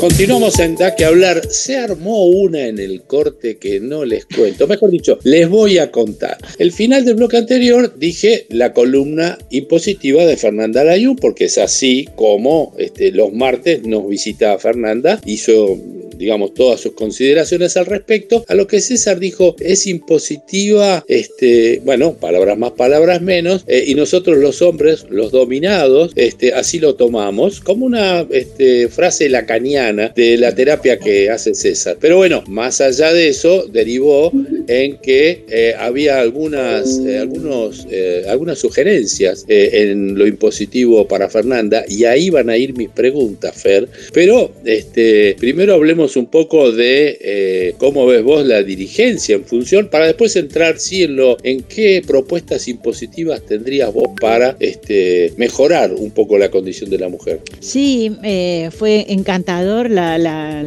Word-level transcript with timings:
Continuamos 0.00 0.58
en 0.60 0.76
Da 0.76 0.96
que 0.96 1.04
hablar. 1.04 1.46
Se 1.50 1.76
armó 1.76 2.24
una 2.24 2.66
en 2.68 2.78
el 2.78 3.02
corte 3.02 3.58
que 3.58 3.80
no 3.80 4.06
les 4.06 4.24
cuento. 4.24 4.66
Mejor 4.66 4.88
dicho, 4.88 5.18
les 5.24 5.46
voy 5.46 5.76
a 5.76 5.90
contar. 5.90 6.38
El 6.56 6.72
final 6.72 7.04
del 7.04 7.16
bloque 7.16 7.36
anterior 7.36 7.92
dije 7.98 8.46
la 8.48 8.72
columna 8.72 9.36
impositiva 9.50 10.24
de 10.24 10.38
Fernanda 10.38 10.84
Layún, 10.84 11.16
porque 11.16 11.44
es 11.44 11.58
así 11.58 12.08
como 12.16 12.72
este, 12.78 13.12
los 13.12 13.34
martes 13.34 13.82
nos 13.82 14.08
visita 14.08 14.58
Fernanda. 14.58 15.20
Hizo 15.26 15.78
digamos, 16.20 16.52
todas 16.52 16.80
sus 16.80 16.92
consideraciones 16.92 17.78
al 17.78 17.86
respecto. 17.86 18.44
A 18.46 18.54
lo 18.54 18.66
que 18.66 18.80
César 18.80 19.18
dijo, 19.18 19.56
es 19.58 19.86
impositiva, 19.86 21.02
este, 21.08 21.80
bueno, 21.82 22.14
palabras 22.14 22.58
más, 22.58 22.72
palabras 22.72 23.22
menos, 23.22 23.64
eh, 23.66 23.84
y 23.86 23.94
nosotros 23.94 24.36
los 24.36 24.60
hombres, 24.60 25.06
los 25.08 25.32
dominados, 25.32 26.12
este, 26.16 26.52
así 26.52 26.78
lo 26.78 26.94
tomamos, 26.94 27.60
como 27.60 27.86
una 27.86 28.26
este, 28.30 28.88
frase 28.88 29.30
lacaniana 29.30 30.12
de 30.14 30.36
la 30.36 30.54
terapia 30.54 30.98
que 30.98 31.30
hace 31.30 31.54
César. 31.54 31.96
Pero 31.98 32.18
bueno, 32.18 32.44
más 32.46 32.82
allá 32.82 33.14
de 33.14 33.28
eso, 33.28 33.66
derivó 33.72 34.30
en 34.68 34.98
que 34.98 35.44
eh, 35.48 35.74
había 35.78 36.20
algunas, 36.20 36.98
eh, 36.98 37.18
algunos, 37.18 37.86
algunas 38.28 38.58
sugerencias 38.58 39.46
en 39.48 40.18
lo 40.18 40.26
impositivo 40.26 41.08
para 41.08 41.30
Fernanda, 41.30 41.84
y 41.88 42.04
ahí 42.04 42.28
van 42.28 42.50
a 42.50 42.58
ir 42.58 42.76
mis 42.76 42.90
preguntas, 42.90 43.56
Fer. 43.56 43.88
Pero 44.12 44.52
este, 44.66 45.34
primero 45.38 45.74
hablemos 45.74 46.09
un 46.16 46.26
poco 46.26 46.72
de 46.72 47.18
eh, 47.20 47.74
cómo 47.78 48.06
ves 48.06 48.22
vos 48.22 48.44
la 48.46 48.62
dirigencia 48.62 49.34
en 49.36 49.44
función, 49.44 49.88
para 49.88 50.06
después 50.06 50.36
entrar 50.36 50.78
sí 50.78 51.02
en 51.02 51.62
qué 51.62 52.02
propuestas 52.06 52.68
impositivas 52.68 53.44
tendrías 53.44 53.92
vos 53.92 54.10
para 54.20 54.56
este, 54.60 55.32
mejorar 55.36 55.92
un 55.94 56.10
poco 56.10 56.38
la 56.38 56.50
condición 56.50 56.90
de 56.90 56.98
la 56.98 57.08
mujer. 57.08 57.40
Sí, 57.60 58.12
eh, 58.22 58.70
fue 58.72 59.06
encantador 59.08 59.90
la, 59.90 60.64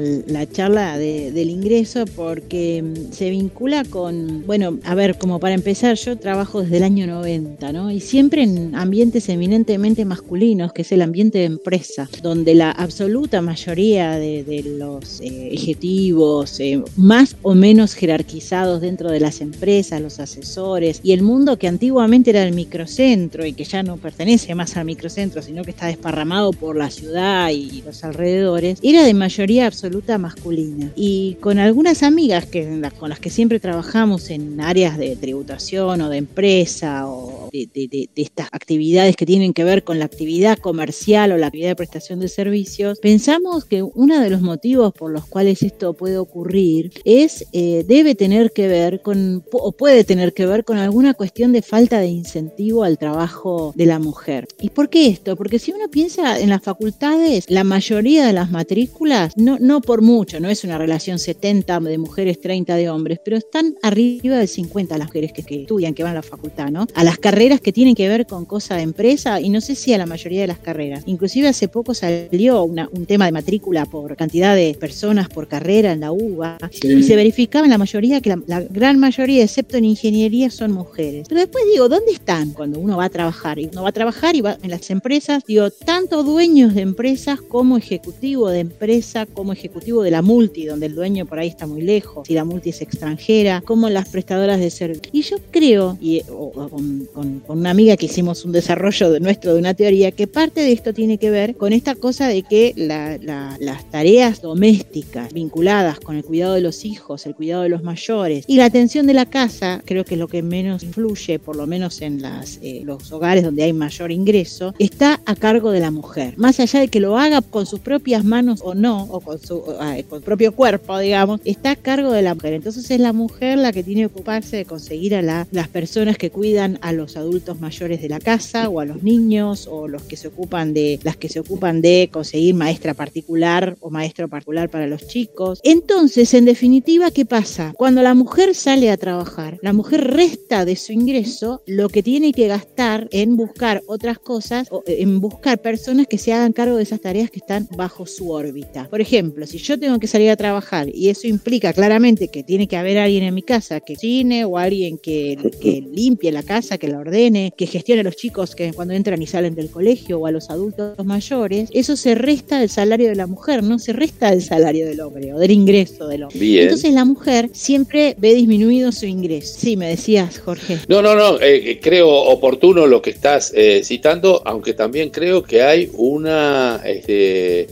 charla 0.52 0.98
del 0.98 1.50
ingreso 1.50 2.06
porque 2.16 2.84
mm, 2.84 3.14
se 3.14 3.30
vincula 3.30 3.84
con, 3.86 4.46
bueno, 4.46 4.80
a 4.84 4.96
ver, 4.96 5.18
como 5.18 5.40
para 5.40 5.56
empezar, 5.56 5.96
yo 5.96 6.18
trabajo 6.18 6.62
desde 6.62 6.78
el 6.78 6.84
año 6.84 7.08
90, 7.08 7.72
¿no? 7.72 7.92
Y 7.92 8.00
siempre 8.00 8.44
en 8.44 8.76
ambientes 8.76 9.30
eminentemente 9.30 10.06
masculinos, 10.06 10.74
que 10.74 10.84
es 10.84 10.92
el 10.92 11.02
ambiente 11.02 11.40
de 11.40 11.46
empresa, 11.46 12.10
donde 12.22 12.56
la 12.56 12.72
absoluta 12.72 13.42
mayoría 13.42 14.18
de, 14.18 14.64
los 14.78 15.22
eh, 15.22 15.33
ejecutivos, 15.52 16.60
eh, 16.60 16.82
más 16.96 17.36
o 17.42 17.56
menos 17.56 17.94
jerarquizados 17.94 18.82
dentro 18.82 19.12
de 19.12 19.20
las 19.20 19.42
empresas, 19.42 20.02
los 20.02 20.20
asesores, 20.20 21.00
y 21.04 21.12
el 21.14 21.22
mundo 21.22 21.58
que 21.58 21.68
antiguamente 21.68 22.32
era 22.32 22.44
el 22.44 22.54
microcentro 22.54 23.46
y 23.46 23.54
que 23.54 23.64
ya 23.64 23.84
no 23.84 23.98
pertenece 23.98 24.56
más 24.56 24.78
al 24.78 24.86
microcentro, 24.86 25.42
sino 25.42 25.64
que 25.64 25.72
está 25.72 25.88
desparramado 25.88 26.52
por 26.52 26.76
la 26.76 26.90
ciudad 26.90 27.50
y 27.50 27.82
los 27.82 28.04
alrededores, 28.04 28.80
era 28.82 29.04
de 29.04 29.14
mayoría 29.14 29.68
absoluta 29.68 30.18
masculina. 30.18 30.92
Y 30.96 31.38
con 31.42 31.60
algunas 31.60 32.04
amigas 32.04 32.46
que, 32.46 32.82
con 33.00 33.10
las 33.10 33.20
que 33.20 33.30
siempre 33.30 33.60
trabajamos 33.60 34.30
en 34.30 34.60
áreas 34.62 34.98
de 34.98 35.16
tributación 35.16 36.02
o 36.02 36.10
de 36.10 36.18
empresa 36.18 37.08
o 37.08 37.50
de, 37.52 37.68
de 37.74 38.10
estas 38.16 38.48
actividades 38.52 39.16
que 39.16 39.26
tienen 39.26 39.54
que 39.54 39.64
ver 39.64 39.84
con 39.84 40.00
la 40.00 40.06
actividad 40.06 40.58
comercial 40.58 41.32
o 41.32 41.38
la 41.38 41.48
actividad 41.48 41.70
de 41.70 41.76
prestación 41.76 42.20
de 42.20 42.28
servicios, 42.28 43.00
pensamos 43.00 43.66
que 43.66 43.84
uno 43.84 44.20
de 44.20 44.30
los 44.30 44.42
motivos 44.42 44.94
por 44.94 45.12
los 45.12 45.23
cuales 45.26 45.64
esto 45.64 45.94
puede 45.94 46.18
ocurrir 46.18 46.92
es, 47.06 47.46
eh, 47.54 47.84
debe 47.88 48.16
tener 48.16 48.52
que 48.52 48.68
ver 48.68 49.02
con, 49.02 49.44
o 49.52 49.72
puede 49.72 50.04
tener 50.04 50.34
que 50.34 50.46
ver 50.46 50.64
con 50.64 50.78
alguna 50.78 51.14
cuestión 51.14 51.52
de 51.52 51.62
falta 51.62 52.00
de 52.00 52.08
incentivo 52.08 52.84
al 52.84 52.98
trabajo 52.98 53.74
de 53.76 53.86
la 53.86 54.00
mujer. 54.00 54.48
¿Y 54.60 54.70
por 54.70 54.90
qué 54.90 55.08
esto? 55.08 55.36
Porque 55.36 55.60
si 55.60 55.72
uno 55.72 55.90
piensa 55.90 56.40
en 56.40 56.50
las 56.50 56.62
facultades, 56.62 57.46
la 57.50 57.64
mayoría 57.64 58.26
de 58.26 58.34
las 58.34 58.52
matrículas, 58.52 59.34
no, 59.38 59.58
no 59.60 59.82
por 59.82 60.02
mucho, 60.02 60.40
no 60.40 60.50
es 60.50 60.64
una 60.64 60.78
relación 60.78 61.20
70 61.20 61.80
de 61.80 61.98
mujeres, 61.98 62.40
30 62.40 62.76
de 62.76 62.90
hombres, 62.90 63.20
pero 63.24 63.38
están 63.38 63.76
arriba 63.82 64.38
de 64.38 64.48
50 64.48 64.98
las 64.98 65.08
mujeres 65.08 65.34
que, 65.34 65.42
estudian, 65.42 65.94
que 65.94 66.04
van 66.04 66.14
a 66.14 66.16
la 66.16 66.22
facultad, 66.22 66.70
¿no? 66.70 66.88
A 66.94 67.04
las 67.04 67.18
carreras 67.18 67.62
que 67.62 67.72
tienen 67.72 67.96
que 67.96 68.08
ver 68.08 68.26
con 68.26 68.46
cosa 68.46 68.76
de 68.76 68.84
empresa, 68.84 69.40
y 69.40 69.50
no 69.50 69.62
sé 69.62 69.76
si 69.76 69.94
a 69.94 69.98
la 69.98 70.06
mayoría 70.06 70.42
de 70.42 70.48
las 70.48 70.60
carreras. 70.60 71.04
Inclusive 71.06 71.48
hace 71.48 71.68
poco 71.68 71.94
salió 71.94 72.64
un 72.64 73.06
tema 73.06 73.26
de 73.26 73.32
matrícula 73.32 73.86
por 73.86 74.16
cantidad 74.16 74.56
de 74.56 74.76
personas 74.80 75.13
por 75.30 75.48
carrera 75.48 75.94
en 75.94 76.02
la 76.02 76.12
UBA 76.12 76.58
y 76.72 77.04
se 77.04 77.16
verificaba 77.16 77.66
en 77.66 77.72
la 77.72 77.78
mayoría 77.78 78.22
que 78.22 78.36
la, 78.46 78.62
gran 78.62 79.00
mayoría, 79.00 79.44
excepto 79.44 79.78
en 79.78 79.86
ingeniería, 79.86 80.50
son 80.50 80.72
mujeres. 80.72 81.28
Pero 81.30 81.42
después 81.42 81.64
digo, 81.72 81.90
¿dónde 81.90 82.12
están 82.12 82.52
cuando 82.52 82.80
uno 82.80 82.98
va 82.98 83.06
a 83.06 83.10
trabajar? 83.10 83.60
Y 83.60 83.70
uno 83.72 83.84
va 83.84 83.90
a 83.90 83.94
trabajar 83.94 84.36
y 84.36 84.42
va 84.42 84.58
en 84.62 84.72
las 84.72 84.90
empresas, 84.90 85.44
digo, 85.48 85.70
tanto 85.72 86.24
dueños 86.24 86.74
de 86.76 86.82
empresas 86.82 87.42
como 87.42 87.78
ejecutivo 87.78 88.50
de 88.50 88.60
empresa, 88.60 89.26
como 89.26 89.54
ejecutivo 89.54 90.04
de 90.04 90.12
la 90.12 90.22
multi, 90.22 90.66
donde 90.66 90.88
el 90.88 90.96
dueño 90.96 91.26
por 91.26 91.40
ahí 91.40 91.48
está 91.48 91.68
muy 91.68 91.82
lejos, 91.82 92.28
si 92.28 92.34
la 92.34 92.44
multi 92.44 92.70
es 92.70 92.82
extranjera, 92.82 93.62
como 93.62 93.90
las 93.90 94.10
prestadoras 94.10 94.60
de 94.60 94.70
servicios. 94.70 95.14
Y 95.14 95.22
yo 95.22 95.38
creo, 95.52 95.98
y 96.02 96.22
con, 96.22 97.08
con, 97.14 97.60
una 97.60 97.70
amiga 97.70 97.98
que 97.98 98.08
hicimos 98.08 98.46
un 98.46 98.52
desarrollo 98.52 99.12
de 99.12 99.20
nuestro 99.20 99.54
de 99.54 99.60
una 99.60 99.74
teoría, 99.74 100.12
que 100.12 100.28
parte 100.28 100.62
de 100.62 100.72
esto 100.72 100.94
tiene 100.94 101.18
que 101.18 101.30
ver 101.30 101.56
con 101.56 101.74
esta 101.74 101.96
cosa 101.96 102.28
de 102.28 102.44
que 102.44 102.74
las 102.76 103.90
tareas 103.92 104.42
domésticas 104.42 104.93
vinculadas 105.34 106.00
con 106.00 106.16
el 106.16 106.24
cuidado 106.24 106.54
de 106.54 106.62
los 106.62 106.86
hijos, 106.86 107.26
el 107.26 107.36
cuidado 107.36 107.64
de 107.64 107.70
los 107.70 107.84
mayores 107.84 108.46
y 108.48 108.58
la 108.58 108.66
atención 108.66 109.08
de 109.08 109.14
la 109.14 109.26
casa, 109.26 109.82
creo 109.86 110.06
que 110.06 110.16
es 110.16 110.20
lo 110.20 110.28
que 110.28 110.42
menos 110.42 110.84
influye, 110.84 111.40
por 111.40 111.56
lo 111.56 111.68
menos 111.68 112.02
en 112.02 112.22
eh, 112.62 112.82
los 112.86 113.12
hogares 113.12 113.44
donde 113.44 113.64
hay 113.64 113.74
mayor 113.74 114.12
ingreso, 114.12 114.74
está 114.80 115.22
a 115.26 115.36
cargo 115.36 115.72
de 115.72 115.80
la 115.80 115.92
mujer. 115.92 116.36
Más 116.38 116.60
allá 116.60 116.80
de 116.80 116.88
que 116.88 117.00
lo 117.00 117.18
haga 117.18 117.42
con 117.42 117.66
sus 117.66 117.80
propias 117.80 118.24
manos 118.24 118.62
o 118.64 118.76
no, 118.76 119.04
o 119.04 119.20
con 119.20 119.40
su, 119.40 119.64
con 120.10 120.22
propio 120.22 120.54
cuerpo, 120.54 120.98
digamos, 121.00 121.42
está 121.46 121.72
a 121.72 121.76
cargo 121.76 122.12
de 122.12 122.22
la 122.22 122.34
mujer. 122.34 122.54
Entonces 122.54 122.90
es 122.90 123.00
la 123.00 123.14
mujer 123.14 123.58
la 123.58 123.72
que 123.72 123.84
tiene 123.84 124.02
que 124.02 124.08
ocuparse 124.08 124.58
de 124.58 124.66
conseguir 124.66 125.16
a 125.16 125.22
las 125.22 125.68
personas 125.70 126.18
que 126.18 126.30
cuidan 126.30 126.80
a 126.82 126.94
los 126.94 127.18
adultos 127.18 127.60
mayores 127.60 128.02
de 128.02 128.10
la 128.10 128.20
casa 128.20 128.70
o 128.70 128.80
a 128.80 128.86
los 128.86 129.04
niños 129.04 129.68
o 129.70 129.88
los 129.88 130.04
que 130.04 130.18
se 130.18 130.28
ocupan 130.28 130.74
de 130.74 131.00
las 131.04 131.18
que 131.18 131.30
se 131.30 131.40
ocupan 131.40 131.82
de 131.82 132.10
conseguir 132.12 132.56
maestra 132.56 132.94
particular 132.94 133.76
o 133.80 133.90
maestro 133.90 134.28
particular 134.28 134.70
para 134.70 134.83
los 134.88 135.08
chicos. 135.08 135.60
Entonces, 135.64 136.34
en 136.34 136.46
definitiva, 136.46 137.12
¿qué 137.12 137.26
pasa? 137.26 137.74
Cuando 137.78 138.02
la 138.02 138.14
mujer 138.14 138.56
sale 138.56 138.92
a 138.92 138.98
trabajar, 138.98 139.60
la 139.62 139.74
mujer 139.74 140.12
resta 140.12 140.66
de 140.66 140.76
su 140.76 140.94
ingreso 140.94 141.62
lo 141.66 141.90
que 141.90 142.04
tiene 142.04 142.32
que 142.32 142.48
gastar 142.48 143.08
en 143.12 143.36
buscar 143.36 143.84
otras 143.88 144.20
cosas, 144.20 144.68
o 144.72 144.84
eh, 144.86 144.98
en 145.00 145.20
buscar 145.20 145.62
personas 145.62 146.08
que 146.08 146.18
se 146.18 146.34
hagan 146.34 146.54
cargo 146.54 146.78
de 146.78 146.84
esas 146.84 147.02
tareas 147.02 147.30
que 147.30 147.40
están 147.40 147.68
bajo 147.76 148.06
su 148.06 148.32
órbita. 148.32 148.88
Por 148.90 149.02
ejemplo, 149.02 149.46
si 149.48 149.58
yo 149.58 149.80
tengo 149.80 150.00
que 150.00 150.08
salir 150.08 150.30
a 150.30 150.36
trabajar 150.36 150.90
y 150.94 151.10
eso 151.10 151.28
implica 151.28 151.74
claramente 151.74 152.28
que 152.28 152.44
tiene 152.44 152.68
que 152.68 152.78
haber 152.78 152.98
alguien 152.98 153.24
en 153.24 153.34
mi 153.34 153.42
casa 153.42 153.80
que 153.80 153.96
cine 153.96 154.46
o 154.46 154.58
alguien 154.58 154.98
que, 154.98 155.38
que 155.62 155.82
limpie 155.82 156.32
la 156.32 156.44
casa, 156.44 156.78
que 156.78 156.88
la 156.88 157.00
ordene, 157.00 157.54
que 157.56 157.68
gestione 157.68 158.02
a 158.02 158.04
los 158.04 158.16
chicos 158.16 158.56
que 158.56 158.74
cuando 158.74 158.94
entran 158.94 159.22
y 159.22 159.28
salen 159.28 159.56
del 159.56 159.70
colegio 159.70 160.20
o 160.20 160.28
a 160.28 160.32
los 160.32 160.50
adultos 160.50 161.04
mayores, 161.06 161.70
eso 161.74 161.96
se 161.96 162.16
resta 162.16 162.60
del 162.60 162.70
salario 162.70 163.10
de 163.10 163.16
la 163.16 163.28
mujer, 163.28 163.64
no 163.64 163.80
se 163.80 163.94
resta 163.94 164.32
del 164.32 164.42
salario 164.42 164.73
del 164.82 165.00
hombre 165.02 165.34
o 165.34 165.40
del 165.40 165.52
ingreso 165.52 166.08
del 166.08 166.24
hombre. 166.24 166.64
Entonces 166.64 166.94
la 166.94 167.06
mujer 167.06 167.50
siempre 167.54 168.16
ve 168.18 168.34
disminuido 168.34 168.92
su 168.92 169.06
ingreso. 169.06 169.58
Sí, 169.60 169.78
me 169.78 169.88
decías, 169.90 170.40
Jorge. 170.40 170.80
No, 170.88 171.02
no, 171.02 171.16
no, 171.16 171.40
eh, 171.40 171.72
eh, 171.72 171.80
creo 171.82 172.10
oportuno 172.10 172.88
lo 172.88 173.02
que 173.02 173.10
estás 173.10 173.52
eh, 173.56 173.82
citando, 173.84 174.42
aunque 174.46 174.74
también 174.74 175.10
creo 175.10 175.44
que 175.44 175.62
hay 175.62 175.90
una, 175.94 176.82
este, 176.86 177.68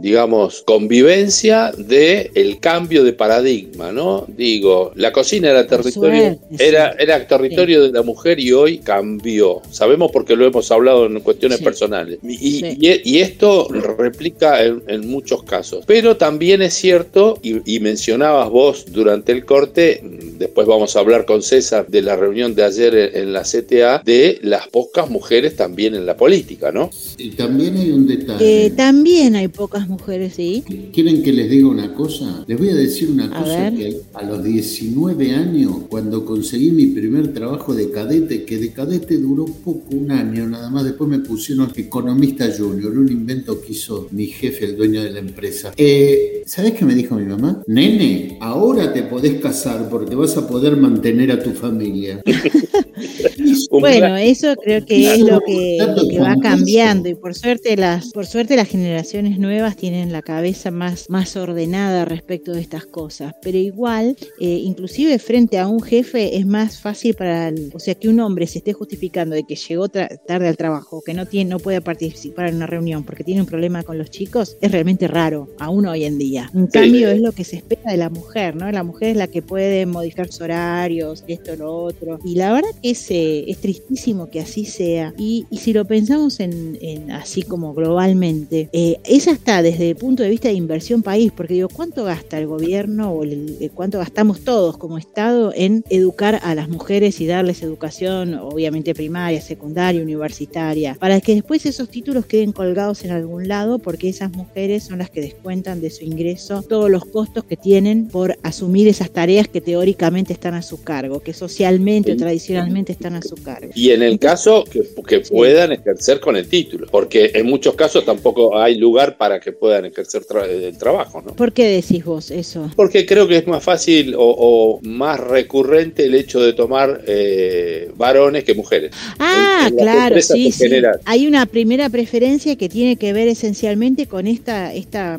digamos, 0.00 0.62
convivencia 0.62 1.72
de 1.76 2.30
el 2.34 2.60
cambio 2.60 3.04
de 3.04 3.12
paradigma, 3.12 3.92
¿no? 3.92 4.24
Digo, 4.28 4.92
la 4.94 5.12
cocina 5.12 5.50
era 5.50 5.66
territorio, 5.66 6.38
era, 6.58 6.94
era 6.98 7.26
territorio 7.26 7.82
de 7.82 7.92
la 7.92 8.02
mujer 8.02 8.40
y 8.40 8.52
hoy 8.52 8.78
cambió. 8.78 9.62
Sabemos 9.70 10.10
porque 10.12 10.36
lo 10.36 10.46
hemos 10.46 10.70
hablado 10.70 11.06
en 11.06 11.20
cuestiones 11.20 11.60
personales. 11.60 12.18
Y, 12.22 12.62
y, 12.80 13.18
esto 13.18 13.68
replica 13.68 14.62
en, 14.64 14.82
en 14.88 15.08
muchos 15.08 15.42
casos. 15.42 15.84
Pero 15.86 16.16
también 16.22 16.62
es 16.62 16.74
cierto, 16.74 17.36
y, 17.42 17.80
mencionabas 17.80 18.48
vos 18.48 18.84
durante 18.92 19.32
el 19.32 19.44
corte, 19.44 20.00
después 20.38 20.68
vamos 20.68 20.94
a 20.94 21.00
hablar 21.00 21.26
con 21.26 21.42
César 21.42 21.88
de 21.88 22.00
la 22.00 22.14
reunión 22.14 22.54
de 22.54 22.62
ayer 22.62 22.94
en, 22.94 23.32
la 23.32 23.42
CTA, 23.42 24.02
de 24.04 24.38
las 24.42 24.68
pocas 24.68 25.10
mujeres 25.10 25.56
también 25.56 25.96
en 25.96 26.06
la 26.06 26.16
política, 26.16 26.70
¿no? 26.70 26.90
Y 27.18 27.30
también 27.30 27.76
hay 27.76 27.90
un 27.90 28.06
detalle. 28.06 28.66
Eh, 28.66 28.70
también 28.70 29.34
hay 29.34 29.48
pocas 29.48 29.88
mujeres, 29.88 30.34
sí. 30.36 30.62
¿Quieren 30.94 31.24
que 31.24 31.32
les 31.32 31.50
diga 31.50 31.66
una 31.66 31.92
cosa? 31.92 32.44
Les 32.46 32.56
voy 32.56 32.68
a 32.68 32.76
decir 32.76 33.10
una 33.10 33.28
cosa 33.28 33.72
que 33.72 34.02
a 34.14 34.22
los 34.22 34.44
19 34.44 35.34
años, 35.34 35.74
cuando 35.88 36.24
conseguí 36.24 36.70
mi 36.70 36.86
primer 36.86 37.34
trabajo 37.34 37.74
de 37.74 37.90
cadete, 37.90 38.44
que 38.44 38.58
de 38.58 38.72
cadete 38.72 39.18
duró 39.18 39.46
poco, 39.46 39.82
un 39.90 40.12
año 40.12 40.46
nada 40.46 40.70
más, 40.70 40.84
después 40.84 41.10
me 41.10 41.18
pusieron 41.18 41.72
economista 41.74 42.48
junior, 42.56 42.96
un 42.96 43.10
invento 43.10 43.60
que 43.60 43.72
hizo 43.72 44.06
mi 44.12 44.28
jefe, 44.28 44.66
el 44.66 44.76
dueño 44.76 45.02
de 45.02 45.10
la 45.10 45.18
empresa. 45.18 45.72
Eh, 45.76 46.11
¿Sabes 46.46 46.72
qué 46.72 46.84
me 46.84 46.94
dijo 46.94 47.14
mi 47.14 47.24
mamá? 47.24 47.62
Nene, 47.66 48.38
ahora 48.40 48.92
te 48.92 49.02
podés 49.02 49.40
casar 49.40 49.88
porque 49.88 50.14
vas 50.14 50.22
vas 50.22 50.36
a 50.36 50.46
poder 50.46 50.76
mantener 50.76 51.32
a 51.32 51.42
tu 51.42 51.50
familia. 51.50 52.22
bueno, 53.70 54.16
eso 54.16 54.54
creo 54.56 54.84
que 54.84 55.14
es 55.14 55.20
lo 55.20 55.40
que, 55.40 55.78
va 56.20 56.36
cambiando 56.40 57.08
y 57.08 57.14
por 57.14 57.34
suerte 57.34 57.76
las 57.76 58.12
por 58.12 58.26
suerte 58.26 58.54
las 58.54 58.68
generaciones 58.68 59.38
nuevas 59.38 59.76
tienen 59.76 60.12
la 60.12 60.22
cabeza 60.22 60.70
más, 60.70 61.10
más 61.10 61.36
ordenada 61.36 62.04
respecto 62.04 62.52
de 62.52 62.60
estas 62.60 62.86
cosas, 62.86 63.34
pero 63.42 63.58
igual, 63.58 64.16
eh, 64.40 64.46
inclusive 64.46 65.18
frente 65.18 65.58
a 65.58 65.66
un 65.66 65.82
jefe 65.82 66.36
es 66.36 66.46
más 66.46 66.78
fácil 66.78 67.14
para, 67.14 67.52
o 67.72 67.78
sea, 67.78 67.94
que 67.94 68.08
un 68.08 68.20
hombre 68.20 68.46
se 68.46 68.58
esté 68.58 68.72
justificando 68.72 69.34
de 69.34 69.44
que 69.44 69.56
llegó 69.56 69.88
tarde 69.88 70.48
al 70.48 70.56
trabajo, 70.56 71.02
que 71.04 71.14
no 71.14 71.26
tiene, 71.26 71.50
no 71.50 71.58
puede 71.58 71.80
participar 71.80 72.48
en 72.48 72.56
una 72.56 72.66
reunión 72.66 73.04
porque 73.04 73.24
tiene 73.24 73.40
un 73.40 73.46
problema 73.46 73.82
con 73.82 73.98
los 73.98 74.10
chicos, 74.10 74.56
es 74.60 74.70
realmente 74.70 75.08
raro, 75.08 75.48
aún 75.58 75.86
hoy 75.86 76.01
en 76.06 76.18
día. 76.18 76.50
En 76.54 76.66
cambio, 76.66 77.10
es 77.10 77.20
lo 77.20 77.32
que 77.32 77.44
se 77.44 77.56
espera 77.56 77.90
de 77.90 77.96
la 77.96 78.10
mujer, 78.10 78.56
¿no? 78.56 78.70
La 78.70 78.82
mujer 78.82 79.10
es 79.10 79.16
la 79.16 79.26
que 79.26 79.42
puede 79.42 79.86
modificar 79.86 80.26
sus 80.26 80.40
horarios, 80.42 81.24
esto, 81.26 81.56
lo 81.56 81.74
otro. 81.74 82.18
Y 82.24 82.36
la 82.36 82.52
verdad 82.52 82.70
que 82.82 82.90
es, 82.90 83.10
eh, 83.10 83.44
es 83.48 83.58
tristísimo 83.58 84.30
que 84.30 84.40
así 84.40 84.64
sea. 84.64 85.14
Y, 85.16 85.46
si 85.62 85.72
lo 85.72 85.84
pensamos 85.84 86.40
en, 86.40 87.10
así 87.12 87.42
como 87.42 87.72
globalmente, 87.72 88.68
eh, 88.72 88.98
es 89.04 89.28
hasta 89.28 89.62
desde 89.62 89.90
el 89.90 89.96
punto 89.96 90.22
de 90.22 90.30
vista 90.30 90.48
de 90.48 90.54
inversión 90.54 91.02
país, 91.02 91.32
porque 91.34 91.54
digo, 91.54 91.68
¿cuánto 91.68 92.04
gasta 92.04 92.38
el 92.38 92.46
gobierno 92.46 93.12
o 93.12 93.24
eh, 93.24 93.70
cuánto 93.72 93.98
gastamos 93.98 94.40
todos 94.40 94.76
como 94.76 94.98
Estado 94.98 95.52
en 95.54 95.84
educar 95.88 96.40
a 96.42 96.54
las 96.54 96.68
mujeres 96.68 97.20
y 97.20 97.26
darles 97.26 97.62
educación, 97.62 98.34
obviamente 98.34 98.94
primaria, 98.94 99.40
secundaria, 99.40 100.02
universitaria, 100.02 100.96
para 100.98 101.20
que 101.20 101.34
después 101.34 101.64
esos 101.66 101.88
títulos 101.88 102.26
queden 102.26 102.52
colgados 102.52 103.04
en 103.04 103.10
algún 103.12 103.48
lado, 103.48 103.78
porque 103.78 104.08
esas 104.08 104.32
mujeres 104.32 104.84
son 104.84 104.98
las 104.98 105.10
que 105.10 105.20
descuentan 105.20 105.80
de 105.80 105.90
su 105.92 106.04
ingreso 106.04 106.62
todos 106.68 106.90
los 106.90 107.04
costos 107.04 107.44
que 107.44 107.56
tienen 107.56 108.08
por 108.08 108.36
asumir 108.42 108.88
esas 108.88 109.10
tareas 109.10 109.48
que 109.48 109.60
teóricamente 109.60 110.32
están 110.32 110.54
a 110.54 110.62
su 110.62 110.82
cargo, 110.82 111.20
que 111.20 111.32
socialmente 111.32 112.12
o 112.12 112.16
tradicionalmente 112.16 112.92
están 112.92 113.14
a 113.14 113.22
su 113.22 113.36
cargo. 113.36 113.70
Y 113.74 113.90
en 113.90 114.02
el 114.02 114.18
caso 114.18 114.64
que, 114.64 114.82
puedan 115.20 115.72
ejercer 115.72 116.20
con 116.20 116.36
el 116.36 116.48
título, 116.48 116.86
porque 116.90 117.30
en 117.34 117.46
muchos 117.46 117.74
casos 117.74 118.04
tampoco 118.04 118.58
hay 118.58 118.76
lugar 118.76 119.16
para 119.16 119.38
que 119.40 119.52
puedan 119.52 119.84
ejercer 119.84 120.22
el 120.48 120.76
trabajo, 120.78 121.22
¿no? 121.22 121.34
¿Por 121.34 121.52
qué 121.52 121.66
decís 121.66 122.04
vos 122.04 122.30
eso? 122.30 122.70
Porque 122.74 123.06
creo 123.06 123.28
que 123.28 123.36
es 123.36 123.46
más 123.46 123.62
fácil 123.62 124.14
o, 124.16 124.80
más 124.82 125.20
recurrente 125.20 126.06
el 126.06 126.14
hecho 126.14 126.40
de 126.40 126.52
tomar 126.52 127.02
eh, 127.06 127.90
varones 127.96 128.44
que 128.44 128.54
mujeres. 128.54 128.92
Ah, 129.18 129.70
claro, 129.76 130.20
sí, 130.20 130.50
sí. 130.50 130.68
Hay 131.04 131.26
una 131.26 131.46
primera 131.46 131.88
preferencia 131.88 132.56
que 132.56 132.68
tiene 132.68 132.96
que 132.96 133.12
ver 133.12 133.28
esencialmente 133.28 134.06
con 134.06 134.26
esta, 134.26 134.72
esta 134.72 135.18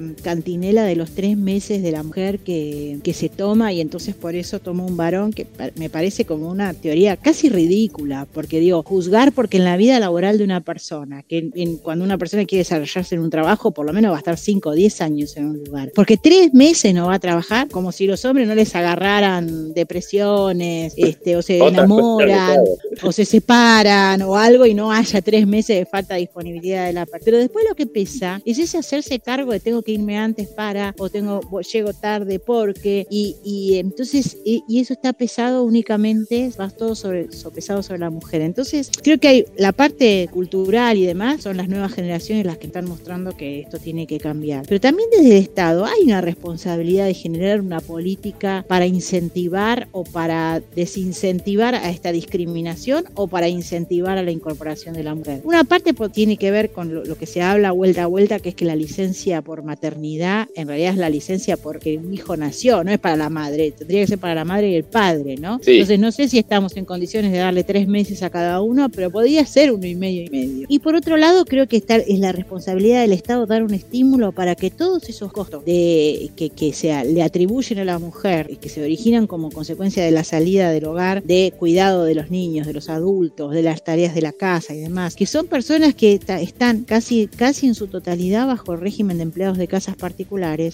de 0.63 0.95
los 0.95 1.11
tres 1.11 1.37
meses 1.37 1.83
de 1.83 1.91
la 1.91 2.03
mujer 2.03 2.39
que, 2.39 2.99
que 3.03 3.13
se 3.13 3.27
toma 3.27 3.73
y 3.73 3.81
entonces 3.81 4.15
por 4.15 4.33
eso 4.33 4.59
toma 4.59 4.85
un 4.85 4.95
varón 4.95 5.33
que 5.33 5.45
me 5.75 5.89
parece 5.89 6.25
como 6.25 6.49
una 6.49 6.73
teoría 6.73 7.17
casi 7.17 7.49
ridícula, 7.49 8.27
porque 8.31 8.59
digo, 8.59 8.81
juzgar 8.83 9.33
porque 9.33 9.57
en 9.57 9.65
la 9.65 9.75
vida 9.75 9.99
laboral 9.99 10.37
de 10.37 10.43
una 10.45 10.61
persona, 10.61 11.23
que 11.23 11.51
cuando 11.81 12.05
una 12.05 12.17
persona 12.17 12.45
quiere 12.45 12.61
desarrollarse 12.61 13.15
en 13.15 13.21
un 13.21 13.29
trabajo, 13.29 13.71
por 13.71 13.85
lo 13.85 13.93
menos 13.93 14.11
va 14.11 14.15
a 14.15 14.19
estar 14.19 14.37
5 14.37 14.69
o 14.69 14.73
10 14.73 15.01
años 15.01 15.35
en 15.35 15.47
un 15.47 15.63
lugar, 15.63 15.91
porque 15.93 16.17
tres 16.17 16.53
meses 16.53 16.93
no 16.93 17.07
va 17.07 17.15
a 17.15 17.19
trabajar, 17.19 17.67
como 17.67 17.91
si 17.91 18.07
los 18.07 18.23
hombres 18.23 18.47
no 18.47 18.55
les 18.55 18.73
agarraran 18.75 19.73
depresiones, 19.73 20.93
este, 20.95 21.35
o 21.35 21.41
se 21.41 21.57
enamoran, 21.57 22.59
o 23.03 23.11
se 23.11 23.25
separan, 23.25 24.21
o 24.21 24.37
algo, 24.37 24.65
y 24.65 24.73
no 24.73 24.91
haya 24.91 25.21
tres 25.21 25.45
meses 25.45 25.77
de 25.77 25.85
falta 25.85 26.13
de 26.13 26.21
disponibilidad 26.21 26.85
de 26.85 26.93
la 26.93 27.05
parte. 27.05 27.25
Pero 27.25 27.37
después 27.37 27.65
lo 27.67 27.75
que 27.75 27.85
pesa 27.85 28.41
es 28.45 28.59
ese 28.59 28.77
hacerse 28.77 29.19
cargo 29.19 29.51
de 29.51 29.59
tengo 29.59 29.81
que 29.81 29.91
irme 29.91 30.17
antes 30.17 30.42
para, 30.47 30.93
o 30.97 31.09
tengo, 31.09 31.41
llego 31.61 31.93
tarde 31.93 32.39
porque, 32.39 33.07
y, 33.09 33.37
y 33.43 33.77
entonces, 33.77 34.37
y, 34.43 34.63
eso 34.79 34.93
está 34.93 35.13
pesado 35.13 35.63
únicamente, 35.63 36.51
va 36.59 36.69
todo 36.69 36.95
sobre, 36.95 37.27
pesado 37.53 37.83
sobre 37.83 37.99
la 37.99 38.09
mujer. 38.09 38.41
Entonces, 38.41 38.89
creo 39.01 39.19
que 39.19 39.27
hay 39.27 39.45
la 39.57 39.71
parte 39.71 40.27
cultural 40.31 40.97
y 40.97 41.05
demás, 41.05 41.41
son 41.41 41.57
las 41.57 41.69
nuevas 41.69 41.93
generaciones 41.93 42.45
las 42.45 42.57
que 42.57 42.67
están 42.67 42.85
mostrando 42.85 43.35
que 43.35 43.61
esto 43.61 43.79
tiene 43.79 44.07
que 44.07 44.19
cambiar. 44.19 44.65
Pero 44.67 44.81
también 44.81 45.09
desde 45.11 45.37
el 45.37 45.43
Estado 45.43 45.85
hay 45.85 46.03
una 46.03 46.21
responsabilidad 46.21 47.05
de 47.05 47.13
generar 47.13 47.61
una 47.61 47.79
política 47.79 48.65
para 48.67 48.85
incentivar 48.85 49.87
o 49.91 50.03
para 50.03 50.61
desincentivar 50.75 51.75
a 51.75 51.89
esta 51.89 52.11
discriminación 52.11 53.05
o 53.15 53.27
para 53.27 53.47
incentivar 53.47 54.17
a 54.17 54.23
la 54.23 54.31
incorporación 54.31 54.93
de 54.95 55.03
la 55.03 55.15
mujer. 55.15 55.41
Una 55.43 55.63
parte 55.63 55.93
tiene 56.13 56.37
que 56.37 56.51
ver 56.51 56.71
con 56.71 56.93
lo, 56.93 57.15
que 57.17 57.25
se 57.25 57.41
habla 57.41 57.71
vuelta 57.71 58.03
a 58.03 58.07
vuelta, 58.07 58.39
que 58.39 58.49
es 58.49 58.55
que 58.55 58.65
la 58.65 58.75
licencia 58.75 59.41
por 59.41 59.63
maternidad 59.63 60.32
en 60.55 60.67
realidad 60.67 60.93
es 60.93 60.97
la 60.97 61.09
licencia 61.09 61.57
porque 61.57 61.97
un 61.97 62.13
hijo 62.13 62.35
nació, 62.37 62.83
no 62.83 62.91
es 62.91 62.99
para 62.99 63.15
la 63.15 63.29
madre, 63.29 63.71
tendría 63.71 64.01
que 64.01 64.07
ser 64.07 64.19
para 64.19 64.35
la 64.35 64.45
madre 64.45 64.71
y 64.71 64.75
el 64.75 64.83
padre, 64.83 65.35
¿no? 65.37 65.59
Entonces 65.65 65.99
no 65.99 66.11
sé 66.11 66.27
si 66.27 66.39
estamos 66.39 66.75
en 66.77 66.85
condiciones 66.85 67.31
de 67.31 67.39
darle 67.39 67.63
tres 67.63 67.87
meses 67.87 68.23
a 68.23 68.29
cada 68.29 68.61
uno, 68.61 68.89
pero 68.89 69.11
podría 69.11 69.45
ser 69.45 69.71
uno 69.71 69.85
y 69.85 69.95
medio 69.95 70.23
y 70.23 70.29
medio. 70.29 70.65
Y 70.69 70.79
por 70.79 70.95
otro 70.95 71.17
lado, 71.17 71.45
creo 71.45 71.67
que 71.67 71.77
está, 71.77 71.95
es 71.95 72.19
la 72.19 72.31
responsabilidad 72.31 73.01
del 73.01 73.13
Estado 73.13 73.45
dar 73.45 73.63
un 73.63 73.73
estímulo 73.73 74.31
para 74.31 74.55
que 74.55 74.71
todos 74.71 75.09
esos 75.09 75.31
costos 75.31 75.65
de, 75.65 76.31
que, 76.35 76.49
que 76.49 76.73
se 76.73 77.03
le 77.05 77.23
atribuyen 77.23 77.79
a 77.79 77.85
la 77.85 77.99
mujer 77.99 78.47
y 78.49 78.57
que 78.57 78.69
se 78.69 78.81
originan 78.81 79.27
como 79.27 79.51
consecuencia 79.51 80.03
de 80.03 80.11
la 80.11 80.23
salida 80.23 80.71
del 80.71 80.85
hogar, 80.85 81.23
de 81.23 81.53
cuidado 81.57 82.05
de 82.05 82.15
los 82.15 82.31
niños, 82.31 82.67
de 82.67 82.73
los 82.73 82.89
adultos, 82.89 83.53
de 83.53 83.63
las 83.63 83.83
tareas 83.83 84.15
de 84.15 84.21
la 84.21 84.31
casa 84.31 84.73
y 84.73 84.79
demás, 84.79 85.15
que 85.15 85.25
son 85.25 85.47
personas 85.47 85.95
que 85.95 86.19
están 86.27 86.83
casi, 86.83 87.27
casi 87.27 87.67
en 87.67 87.75
su 87.75 87.87
totalidad 87.87 88.47
bajo 88.47 88.73
el 88.73 88.79
régimen 88.79 89.17
de 89.17 89.23
empleados 89.23 89.57
de 89.57 89.67
casas 89.67 89.95
particulares, 89.95 90.22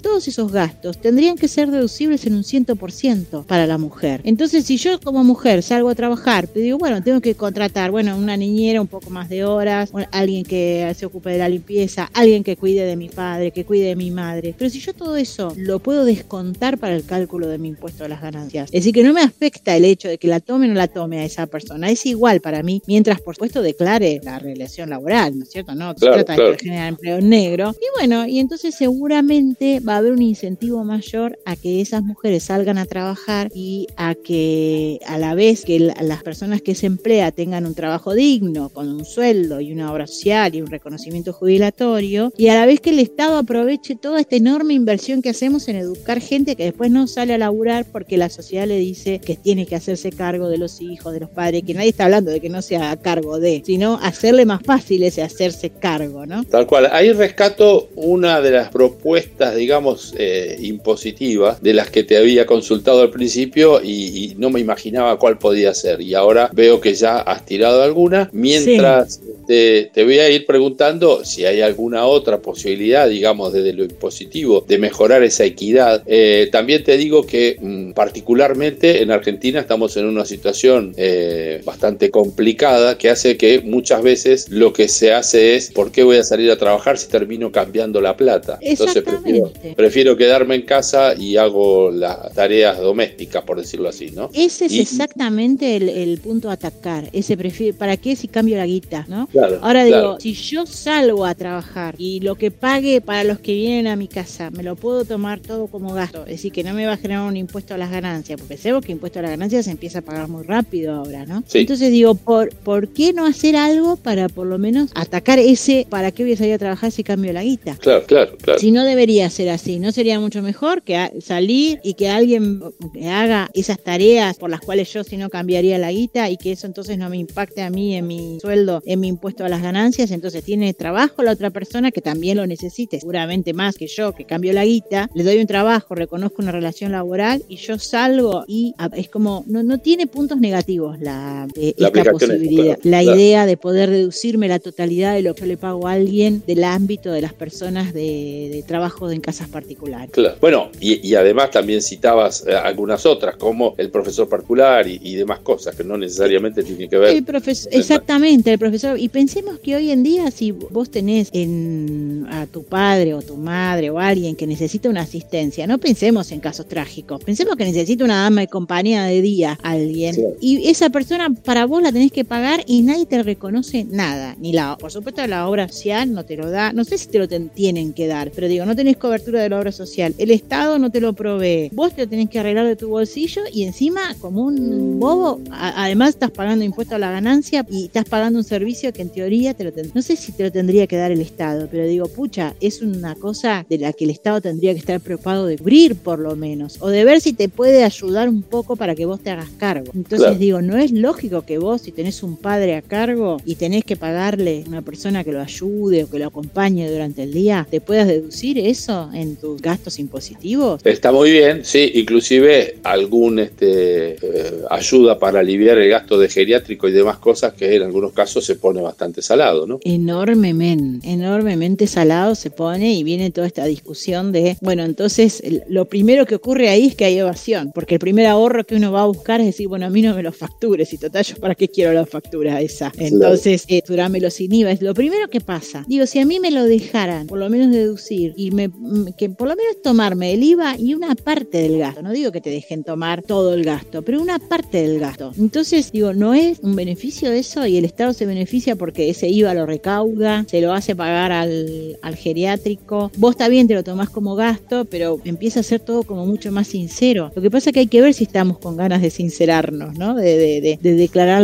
todos 0.01 0.27
esos 0.27 0.51
gastos 0.51 0.99
tendrían 0.99 1.35
que 1.35 1.47
ser 1.47 1.69
deducibles 1.69 2.25
en 2.25 2.35
un 2.35 2.43
100% 2.43 3.45
para 3.45 3.67
la 3.67 3.77
mujer. 3.77 4.21
Entonces, 4.23 4.65
si 4.65 4.77
yo 4.77 4.99
como 4.99 5.23
mujer 5.23 5.63
salgo 5.63 5.89
a 5.89 5.95
trabajar, 5.95 6.47
te 6.47 6.59
digo, 6.59 6.77
bueno, 6.77 7.03
tengo 7.03 7.21
que 7.21 7.35
contratar, 7.35 7.91
bueno, 7.91 8.17
una 8.17 8.37
niñera 8.37 8.81
un 8.81 8.87
poco 8.87 9.09
más 9.09 9.29
de 9.29 9.43
horas, 9.43 9.91
alguien 10.11 10.43
que 10.43 10.93
se 10.97 11.05
ocupe 11.05 11.31
de 11.31 11.37
la 11.39 11.49
limpieza, 11.49 12.09
alguien 12.13 12.43
que 12.43 12.55
cuide 12.55 12.85
de 12.85 12.95
mi 12.95 13.09
padre, 13.09 13.51
que 13.51 13.65
cuide 13.65 13.87
de 13.87 13.95
mi 13.95 14.11
madre. 14.11 14.55
Pero 14.57 14.69
si 14.69 14.79
yo 14.79 14.93
todo 14.93 15.15
eso 15.15 15.53
lo 15.57 15.79
puedo 15.79 16.05
descontar 16.05 16.77
para 16.77 16.95
el 16.95 17.03
cálculo 17.03 17.47
de 17.47 17.57
mi 17.57 17.69
impuesto 17.69 18.05
a 18.05 18.07
las 18.07 18.21
ganancias, 18.21 18.69
es 18.71 18.81
decir, 18.81 18.93
que 18.93 19.03
no 19.03 19.13
me 19.13 19.21
afecta 19.21 19.75
el 19.75 19.85
hecho 19.85 20.07
de 20.07 20.17
que 20.17 20.27
la 20.27 20.39
tome 20.39 20.65
o 20.65 20.69
no 20.69 20.75
la 20.75 20.87
tome 20.87 21.19
a 21.19 21.25
esa 21.25 21.47
persona, 21.47 21.89
es 21.89 22.05
igual 22.05 22.41
para 22.41 22.63
mí, 22.63 22.81
mientras 22.87 23.21
por 23.21 23.35
supuesto 23.35 23.61
declare 23.61 24.19
la 24.23 24.39
relación 24.39 24.89
laboral, 24.89 25.37
¿no 25.37 25.43
es 25.43 25.51
cierto? 25.51 25.75
No, 25.75 25.93
se 25.97 26.05
trata 26.05 26.35
de 26.35 26.57
generar 26.57 26.89
empleo 26.89 27.21
negro. 27.21 27.73
Y 27.79 27.99
bueno, 27.99 28.25
y 28.27 28.39
entonces 28.39 28.75
seguramente 28.75 29.38
va 29.87 29.93
a 29.95 29.97
haber 29.97 30.13
un 30.13 30.21
incentivo 30.21 30.83
mayor 30.83 31.39
a 31.45 31.55
que 31.55 31.81
esas 31.81 32.03
mujeres 32.03 32.43
salgan 32.43 32.77
a 32.77 32.85
trabajar 32.85 33.49
y 33.53 33.87
a 33.97 34.15
que 34.15 34.99
a 35.05 35.17
la 35.17 35.35
vez 35.35 35.65
que 35.65 35.79
las 35.79 36.23
personas 36.23 36.61
que 36.61 36.75
se 36.75 36.85
emplea 36.85 37.31
tengan 37.31 37.65
un 37.65 37.75
trabajo 37.75 38.13
digno, 38.13 38.69
con 38.69 38.89
un 38.89 39.05
sueldo 39.05 39.61
y 39.61 39.71
una 39.71 39.91
obra 39.91 40.07
social 40.07 40.55
y 40.55 40.61
un 40.61 40.67
reconocimiento 40.67 41.33
jubilatorio, 41.33 42.33
y 42.37 42.47
a 42.47 42.55
la 42.55 42.65
vez 42.65 42.79
que 42.79 42.91
el 42.91 42.99
Estado 42.99 43.37
aproveche 43.37 43.95
toda 43.95 44.19
esta 44.19 44.35
enorme 44.35 44.73
inversión 44.73 45.21
que 45.21 45.29
hacemos 45.29 45.67
en 45.67 45.75
educar 45.75 46.19
gente 46.21 46.55
que 46.55 46.65
después 46.65 46.91
no 46.91 47.07
sale 47.07 47.33
a 47.33 47.37
laburar 47.37 47.85
porque 47.91 48.17
la 48.17 48.29
sociedad 48.29 48.67
le 48.67 48.77
dice 48.77 49.19
que 49.19 49.35
tiene 49.35 49.65
que 49.65 49.75
hacerse 49.75 50.11
cargo 50.11 50.49
de 50.49 50.57
los 50.57 50.81
hijos, 50.81 51.13
de 51.13 51.21
los 51.21 51.29
padres, 51.29 51.63
que 51.65 51.73
nadie 51.73 51.89
está 51.89 52.05
hablando 52.05 52.31
de 52.31 52.41
que 52.41 52.49
no 52.49 52.61
sea 52.61 52.91
a 52.91 52.97
cargo 52.97 53.39
de, 53.39 53.61
sino 53.65 53.99
hacerle 54.01 54.45
más 54.45 54.61
fácil 54.63 55.03
ese 55.03 55.21
hacerse 55.21 55.69
cargo, 55.69 56.25
¿no? 56.25 56.43
Tal 56.43 56.67
cual. 56.67 56.89
Ahí 56.91 57.11
rescato 57.11 57.89
una 57.95 58.41
de 58.41 58.51
las 58.51 58.69
propuestas, 58.69 59.28
digamos, 59.55 60.13
eh, 60.17 60.57
impositivas 60.61 61.61
de 61.61 61.73
las 61.73 61.89
que 61.89 62.03
te 62.03 62.17
había 62.17 62.45
consultado 62.45 63.01
al 63.01 63.09
principio 63.09 63.81
y, 63.83 64.35
no 64.37 64.49
me 64.49 64.59
imaginaba 64.59 65.17
cuál 65.17 65.37
podía 65.37 65.73
ser. 65.73 66.01
Y 66.01 66.13
ahora 66.13 66.49
veo 66.53 66.79
que 66.79 66.93
ya 66.93 67.19
has 67.19 67.45
tirado 67.45 67.83
alguna. 67.83 68.29
Mientras 68.31 69.19
te, 69.47 69.89
voy 69.95 70.19
a 70.19 70.29
ir 70.29 70.45
preguntando 70.45 71.25
si 71.25 71.45
hay 71.45 71.61
alguna 71.61 72.05
otra 72.05 72.39
posibilidad, 72.39 73.09
digamos, 73.09 73.51
desde 73.51 73.73
lo 73.73 73.83
impositivo, 73.83 74.63
de 74.67 74.77
mejorar 74.77 75.23
esa 75.23 75.43
equidad. 75.43 76.03
Eh, 76.05 76.49
también 76.51 76.83
te 76.83 76.97
digo 76.97 77.25
que 77.25 77.57
mm, 77.59 77.91
particularmente 77.91 79.01
en 79.01 79.11
Argentina 79.11 79.59
estamos 79.59 79.97
en 79.97 80.05
una 80.05 80.25
situación 80.25 80.93
eh, 80.97 81.61
bastante 81.65 82.11
complicada 82.11 82.97
que 82.97 83.09
hace 83.09 83.37
que 83.37 83.61
muchas 83.61 84.03
veces 84.03 84.49
lo 84.49 84.71
que 84.71 84.87
se 84.87 85.13
hace 85.13 85.55
es, 85.55 85.71
¿por 85.71 85.91
qué 85.91 86.03
voy 86.03 86.17
a 86.17 86.23
salir 86.23 86.51
a 86.51 86.57
trabajar 86.57 86.97
si 86.97 87.07
termino 87.07 87.51
cambiando 87.51 88.01
la 88.01 88.15
plata? 88.15 88.59
Entonces 88.61 89.03
prefiero, 89.21 89.51
prefiero 89.75 90.17
quedarme 90.17 90.55
en 90.55 90.61
casa 90.63 91.13
y 91.17 91.37
hago 91.37 91.91
las 91.91 92.33
tareas 92.33 92.79
domésticas, 92.79 93.43
por 93.43 93.57
decirlo 93.57 93.89
así, 93.89 94.11
¿no? 94.11 94.29
Ese 94.33 94.65
es 94.65 94.73
exactamente 94.73 95.75
el, 95.75 96.19
punto 96.19 96.49
a 96.49 96.53
atacar. 96.53 97.09
Ese 97.13 97.37
prefiero, 97.37 97.77
¿para 97.77 97.97
qué 97.97 98.15
si 98.15 98.27
cambio 98.27 98.57
la 98.57 98.65
guita, 98.65 99.05
no? 99.07 99.29
Ahora 99.61 99.83
digo, 99.83 100.19
si 100.19 100.33
yo 100.33 100.65
salgo 100.65 101.25
a 101.25 101.35
trabajar 101.35 101.95
y 101.97 102.19
lo 102.19 102.35
que 102.35 102.51
pague 102.51 103.01
para 103.01 103.23
los 103.23 103.39
que 103.39 103.53
vienen 103.53 103.87
a 103.87 103.95
mi 103.95 104.07
casa, 104.07 104.49
me 104.51 104.63
lo 104.63 104.75
puedo 104.75 105.05
tomar 105.05 105.39
todo 105.39 105.67
como 105.67 105.93
gasto, 105.93 106.25
decir, 106.25 106.51
que 106.51 106.63
no 106.63 106.73
me 106.73 106.85
va 106.85 106.93
a 106.93 106.97
generar 106.97 107.27
un 107.27 107.37
impuesto 107.37 107.73
a 107.73 107.77
las 107.77 107.91
ganancias, 107.91 108.39
porque 108.39 108.57
sabemos 108.57 108.85
que 108.85 108.91
impuesto 108.91 109.19
a 109.19 109.23
las 109.23 109.31
ganancias 109.31 109.65
se 109.65 109.71
empieza 109.71 109.99
a 109.99 110.01
pagar 110.01 110.27
muy 110.27 110.43
rápido 110.43 110.93
ahora, 110.93 111.25
¿no? 111.25 111.43
Entonces 111.53 111.91
digo, 111.91 112.15
¿por, 112.15 112.49
¿por 112.55 112.89
qué 112.89 113.13
no 113.13 113.25
hacer 113.25 113.55
algo 113.55 113.95
para 113.95 114.29
por 114.29 114.47
lo 114.47 114.57
menos 114.57 114.91
atacar 114.95 115.39
ese, 115.39 115.85
para 115.89 116.11
qué 116.11 116.23
voy 116.23 116.33
a 116.33 116.37
salir 116.37 116.53
a 116.53 116.57
trabajar 116.57 116.91
si 116.91 117.03
cambio 117.03 117.33
la 117.33 117.43
guita? 117.43 117.75
Claro, 117.79 118.05
claro, 118.05 118.37
claro. 118.41 118.59
Si 118.59 118.71
no 118.71 118.83
debería 118.85 119.08
ser 119.29 119.49
así, 119.49 119.79
¿no 119.79 119.91
sería 119.91 120.19
mucho 120.19 120.41
mejor 120.41 120.83
que 120.83 121.11
salir 121.21 121.79
y 121.83 121.95
que 121.95 122.09
alguien 122.09 122.61
haga 123.07 123.49
esas 123.53 123.79
tareas 123.79 124.37
por 124.37 124.49
las 124.49 124.61
cuales 124.61 124.91
yo 124.93 125.03
si 125.03 125.17
no 125.17 125.29
cambiaría 125.29 125.77
la 125.77 125.91
guita 125.91 126.29
y 126.29 126.37
que 126.37 126.51
eso 126.51 126.67
entonces 126.67 126.97
no 126.97 127.09
me 127.09 127.17
impacte 127.17 127.61
a 127.61 127.69
mí 127.69 127.95
en 127.95 128.07
mi 128.07 128.39
sueldo, 128.39 128.81
en 128.85 128.99
mi 128.99 129.07
impuesto 129.07 129.43
a 129.43 129.49
las 129.49 129.61
ganancias? 129.61 130.11
Entonces 130.11 130.43
tiene 130.43 130.73
trabajo 130.73 131.23
la 131.23 131.31
otra 131.31 131.49
persona 131.49 131.91
que 131.91 132.01
también 132.01 132.37
lo 132.37 132.45
necesite, 132.45 132.99
seguramente 132.99 133.53
más 133.53 133.75
que 133.75 133.87
yo 133.87 134.13
que 134.13 134.25
cambio 134.25 134.53
la 134.53 134.65
guita, 134.65 135.09
le 135.15 135.23
doy 135.23 135.37
un 135.39 135.47
trabajo, 135.47 135.95
reconozco 135.95 136.41
una 136.41 136.51
relación 136.51 136.91
laboral 136.91 137.43
y 137.49 137.55
yo 137.55 137.79
salgo 137.79 138.43
y 138.47 138.73
es 138.93 139.09
como, 139.09 139.43
no, 139.47 139.63
no 139.63 139.79
tiene 139.79 140.05
puntos 140.05 140.39
negativos 140.39 140.99
la, 140.99 141.47
eh, 141.55 141.73
esta 141.77 142.11
posibilidad. 142.11 142.77
la 142.83 143.03
idea 143.03 143.45
de 143.45 143.57
poder 143.57 143.89
deducirme 143.89 144.47
la 144.47 144.59
totalidad 144.59 145.15
de 145.15 145.21
lo 145.21 145.33
que 145.33 145.47
le 145.47 145.57
pago 145.57 145.87
a 145.87 145.93
alguien 145.93 146.43
del 146.45 146.63
ámbito 146.63 147.11
de 147.11 147.21
las 147.21 147.33
personas 147.33 147.93
de, 147.93 148.63
trabajo 148.67 148.98
en 149.11 149.21
casas 149.21 149.47
particulares. 149.47 150.11
Claro. 150.11 150.35
Bueno, 150.41 150.69
y, 150.79 151.15
además 151.15 151.51
también 151.51 151.81
citabas 151.81 152.45
eh, 152.45 152.53
algunas 152.53 153.05
otras, 153.05 153.35
como 153.37 153.75
el 153.77 153.89
profesor 153.89 154.27
particular 154.27 154.87
y, 154.87 155.15
demás 155.15 155.39
cosas, 155.39 155.75
que 155.75 155.83
no 155.83 155.97
necesariamente 155.97 156.63
tienen 156.63 156.89
que 156.89 156.97
ver. 156.97 157.15
El 157.15 157.23
profesor, 157.23 157.73
exactamente, 157.73 158.53
el 158.53 158.59
profesor. 158.59 158.99
Y 158.99 159.09
pensemos 159.09 159.59
que 159.59 159.75
hoy 159.75 159.91
en 159.91 160.03
día, 160.03 160.31
si 160.31 160.51
vos 160.51 160.89
tenés 160.89 161.29
en, 161.33 162.27
a 162.29 162.45
tu 162.45 162.63
padre 162.63 163.13
o 163.13 163.21
tu 163.21 163.35
madre 163.37 163.89
o 163.89 163.99
alguien 163.99 164.35
que 164.35 164.47
necesita 164.47 164.89
una 164.89 165.01
asistencia, 165.01 165.67
no 165.67 165.77
pensemos 165.77 166.31
en 166.31 166.39
casos 166.39 166.67
trágicos, 166.67 167.23
pensemos 167.23 167.55
que 167.55 167.65
necesita 167.65 168.03
una 168.03 168.23
dama 168.23 168.41
de 168.41 168.47
compañía 168.47 169.03
de 169.03 169.21
día, 169.21 169.57
alguien, 169.61 170.15
y 170.39 170.69
esa 170.69 170.89
persona 170.89 171.29
para 171.43 171.65
vos 171.65 171.81
la 171.81 171.91
tenés 171.91 172.11
que 172.11 172.25
pagar 172.25 172.63
y 172.65 172.81
nadie 172.81 173.05
te 173.05 173.21
reconoce 173.23 173.85
nada, 173.85 174.35
ni 174.39 174.53
la, 174.53 174.77
por 174.77 174.91
supuesto 174.91 175.25
la 175.27 175.47
obra 175.47 175.67
social 175.67 176.13
no 176.13 176.25
te 176.25 176.37
lo 176.37 176.49
da, 176.49 176.73
no 176.73 176.83
sé 176.83 176.97
si 176.97 177.07
te 177.07 177.19
lo 177.19 177.27
tienen 177.27 177.93
que 177.93 178.07
dar, 178.07 178.31
pero 178.31 178.47
digo, 178.47 178.65
no 178.65 178.75
tenés 178.79 178.95
cobertura 178.95 179.41
de 179.41 179.49
la 179.49 179.59
obra 179.59 179.73
social, 179.73 180.15
el 180.17 180.31
Estado 180.31 180.79
no 180.79 180.89
te 180.89 181.01
lo 181.01 181.11
provee, 181.11 181.69
vos 181.73 181.93
te 181.93 182.03
lo 182.03 182.07
tenés 182.07 182.29
que 182.29 182.39
arreglar 182.39 182.65
de 182.65 182.77
tu 182.77 182.87
bolsillo 182.87 183.41
y 183.51 183.63
encima 183.63 184.15
como 184.21 184.43
un 184.43 184.99
bobo, 184.99 185.41
además 185.51 186.11
estás 186.11 186.31
pagando 186.31 186.63
impuesto 186.63 186.95
a 186.95 186.97
la 186.97 187.11
ganancia 187.11 187.65
y 187.69 187.85
estás 187.85 188.05
pagando 188.05 188.39
un 188.39 188.45
servicio 188.45 188.93
que 188.93 189.01
en 189.01 189.09
teoría 189.09 189.53
te 189.53 189.65
lo 189.65 189.71
no 189.93 190.01
sé 190.01 190.15
si 190.15 190.31
te 190.31 190.43
lo 190.43 190.51
tendría 190.51 190.87
que 190.87 190.95
dar 190.95 191.11
el 191.11 191.19
Estado, 191.19 191.67
pero 191.69 191.85
digo, 191.85 192.07
pucha, 192.07 192.55
es 192.61 192.81
una 192.81 193.15
cosa 193.15 193.65
de 193.69 193.77
la 193.79 193.91
que 193.91 194.05
el 194.05 194.11
Estado 194.11 194.39
tendría 194.39 194.71
que 194.73 194.79
estar 194.79 194.99
preocupado 195.01 195.45
de 195.45 195.57
cubrir 195.57 195.95
por 195.95 196.19
lo 196.19 196.35
menos, 196.37 196.77
o 196.79 196.87
de 196.87 197.03
ver 197.03 197.19
si 197.19 197.33
te 197.33 197.49
puede 197.49 197.83
ayudar 197.83 198.29
un 198.29 198.43
poco 198.43 198.77
para 198.77 198.95
que 198.95 199.05
vos 199.05 199.19
te 199.19 199.29
hagas 199.29 199.49
cargo. 199.57 199.91
Entonces 199.93 200.39
digo, 200.39 200.61
no 200.61 200.77
es 200.77 200.91
lógico 200.91 201.41
que 201.41 201.57
vos 201.57 201.81
si 201.81 201.91
tenés 201.91 202.23
un 202.23 202.37
padre 202.37 202.75
a 202.75 202.81
cargo 202.81 203.41
y 203.43 203.55
tenés 203.55 203.83
que 203.83 203.97
pagarle 203.97 204.63
a 204.65 204.69
una 204.69 204.81
persona 204.81 205.23
que 205.23 205.33
lo 205.33 205.41
ayude 205.41 206.05
o 206.05 206.09
que 206.09 206.19
lo 206.19 206.27
acompañe 206.27 206.89
durante 206.89 207.23
el 207.23 207.33
día, 207.33 207.67
te 207.69 207.81
puedas 207.81 208.07
deducir 208.07 208.57
eso 208.69 209.09
en 209.13 209.35
tus 209.35 209.61
gastos 209.61 209.99
impositivos. 209.99 210.81
Está 210.83 211.11
muy 211.11 211.31
bien, 211.31 211.65
sí, 211.65 211.91
inclusive 211.95 212.77
algún 212.83 213.39
este 213.39 214.13
eh, 214.13 214.61
ayuda 214.69 215.19
para 215.19 215.39
aliviar 215.39 215.77
el 215.77 215.89
gasto 215.89 216.17
de 216.17 216.29
geriátrico 216.29 216.87
y 216.87 216.91
demás 216.91 217.17
cosas 217.17 217.53
que 217.53 217.75
en 217.75 217.83
algunos 217.83 218.13
casos 218.13 218.45
se 218.45 218.55
pone 218.55 218.81
bastante 218.81 219.21
salado, 219.21 219.67
¿no? 219.67 219.79
Enormemente, 219.83 221.09
enormemente 221.09 221.87
salado 221.87 222.35
se 222.35 222.51
pone 222.51 222.93
y 222.93 223.03
viene 223.03 223.31
toda 223.31 223.47
esta 223.47 223.65
discusión 223.65 224.31
de, 224.31 224.57
bueno, 224.61 224.83
entonces 224.83 225.41
lo 225.67 225.85
primero 225.85 226.25
que 226.25 226.35
ocurre 226.35 226.69
ahí 226.69 226.87
es 226.87 226.95
que 226.95 227.05
hay 227.05 227.17
evasión, 227.17 227.71
porque 227.73 227.95
el 227.95 227.99
primer 227.99 228.25
ahorro 228.25 228.63
que 228.63 228.75
uno 228.75 228.91
va 228.91 229.01
a 229.01 229.05
buscar 229.05 229.39
es 229.39 229.47
decir, 229.47 229.67
bueno, 229.67 229.85
a 229.85 229.89
mí 229.89 230.01
no 230.01 230.15
me 230.15 230.23
lo 230.23 230.31
factures 230.31 230.93
y 230.93 230.97
total, 230.97 231.23
yo 231.23 231.35
para 231.37 231.55
qué 231.55 231.67
quiero 231.67 231.93
la 231.93 232.05
factura 232.05 232.61
esa. 232.61 232.91
Entonces, 232.97 233.65
eh, 233.67 233.83
lo 234.19 234.29
sin 234.29 234.53
IVA 234.53 234.71
es 234.71 234.81
lo 234.81 234.93
primero 234.93 235.29
que 235.29 235.41
pasa. 235.41 235.85
Digo, 235.87 236.05
si 236.05 236.19
a 236.19 236.25
mí 236.25 236.39
me 236.39 236.51
lo 236.51 236.63
dejaran, 236.63 237.27
por 237.27 237.39
lo 237.39 237.49
menos 237.49 237.71
deducir, 237.71 238.33
y 238.35 238.51
me, 238.67 239.13
que 239.13 239.29
por 239.29 239.47
lo 239.47 239.55
menos 239.55 239.81
tomarme 239.81 240.33
el 240.33 240.43
IVA 240.43 240.75
y 240.77 240.93
una 240.93 241.15
parte 241.15 241.59
del 241.59 241.77
gasto, 241.77 242.01
no 242.01 242.11
digo 242.11 242.31
que 242.31 242.41
te 242.41 242.49
dejen 242.49 242.83
tomar 242.83 243.21
todo 243.23 243.53
el 243.53 243.63
gasto, 243.63 244.01
pero 244.01 244.21
una 244.21 244.39
parte 244.39 244.81
del 244.81 244.99
gasto. 244.99 245.31
Entonces, 245.37 245.91
digo, 245.91 246.13
no 246.13 246.33
es 246.33 246.59
un 246.59 246.75
beneficio 246.75 247.31
eso 247.31 247.65
y 247.65 247.77
el 247.77 247.85
Estado 247.85 248.13
se 248.13 248.25
beneficia 248.25 248.75
porque 248.75 249.09
ese 249.09 249.29
IVA 249.29 249.53
lo 249.53 249.65
recauda, 249.65 250.45
se 250.47 250.61
lo 250.61 250.73
hace 250.73 250.95
pagar 250.95 251.31
al, 251.31 251.97
al 252.01 252.15
geriátrico. 252.15 253.11
Vos 253.17 253.31
está 253.31 253.47
bien, 253.47 253.67
te 253.67 253.75
lo 253.75 253.83
tomás 253.83 254.09
como 254.09 254.35
gasto, 254.35 254.85
pero 254.85 255.19
empieza 255.23 255.61
a 255.61 255.63
ser 255.63 255.79
todo 255.79 256.03
como 256.03 256.25
mucho 256.25 256.51
más 256.51 256.67
sincero. 256.67 257.31
Lo 257.35 257.41
que 257.41 257.51
pasa 257.51 257.69
es 257.69 257.73
que 257.73 257.79
hay 257.81 257.87
que 257.87 258.01
ver 258.01 258.13
si 258.13 258.23
estamos 258.23 258.59
con 258.59 258.77
ganas 258.77 259.01
de 259.01 259.09
sincerarnos, 259.09 259.97
¿no? 259.97 260.15
De, 260.15 260.77
declarar 260.81 261.43